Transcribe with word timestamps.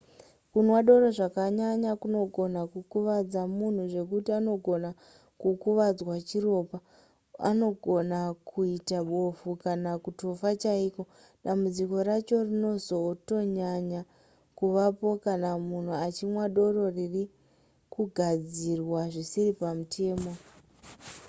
kunwa 0.51 0.79
doro 0.87 1.07
zvakanyanya 1.17 1.91
kunogona 2.01 2.59
kukuvadza 2.73 3.41
munhu 3.57 3.83
zvekuti 3.93 4.29
anogona 4.39 4.89
kukuvadzwa 5.41 6.15
chiropa 6.27 6.77
anogona 7.49 8.19
kuita 8.49 8.97
bofu 9.09 9.49
kana 9.63 9.91
kutofa 10.03 10.49
chaiko 10.61 11.03
dambudziko 11.43 11.95
racho 12.09 12.37
rinozotonyanya 12.47 14.01
kuvapo 14.57 15.07
kana 15.23 15.49
munhu 15.67 15.93
achinwa 16.05 16.45
doro 16.57 16.83
riri 16.95 17.23
kugadzirwa 17.93 18.99
zvisiri 19.13 19.51
pamutemo 19.59 20.31